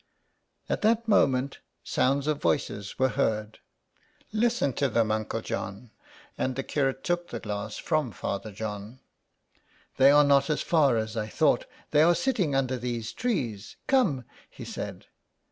[0.67, 3.59] At that moment sounds of voices were heard.
[3.99, 5.91] '* Listen to them, uncle John."
[6.39, 8.99] And the curate took the glass from Father John."
[9.97, 13.75] They are not as far as I thought, they are sitting under these trees.
[13.85, 15.05] Come," he said.